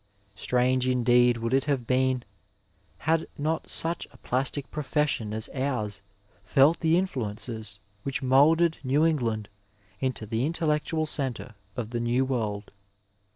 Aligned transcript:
Strange 0.33 0.87
indeed 0.87 1.37
would 1.37 1.53
it 1.53 1.65
have 1.65 1.85
been 1.85 2.23
had 2.97 3.27
not 3.37 3.69
such 3.69 4.07
a 4.11 4.17
plastic 4.17 4.71
profession 4.71 5.31
as 5.31 5.47
ours 5.53 6.01
felt 6.43 6.79
the 6.79 6.97
influences 6.97 7.77
which 8.01 8.23
moulded 8.23 8.79
New 8.83 9.05
England 9.05 9.47
into 9.99 10.25
the 10.25 10.43
in 10.43 10.53
tellectual 10.53 11.05
centre 11.07 11.53
of 11.77 11.91
the 11.91 11.99
New 11.99 12.25
World. 12.25 12.73